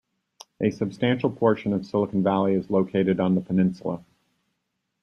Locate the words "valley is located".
2.23-3.19